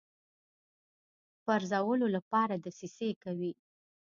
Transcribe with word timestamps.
پرزولو 1.45 2.07
لپاره 2.15 2.53
دسیسې 2.65 3.09
کوي. 3.23 3.51